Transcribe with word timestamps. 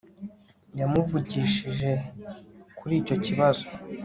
yamuvugishije 0.79 1.89
kuri 2.77 2.93
icyo 3.01 3.15
kibazo 3.25 3.65